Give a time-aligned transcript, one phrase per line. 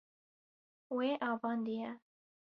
[0.95, 1.89] Wê avandiye.